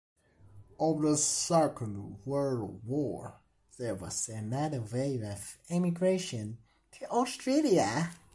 [0.81, 3.35] After the Second World War
[3.77, 6.57] there was another wave of emigration
[6.93, 8.09] to Australia.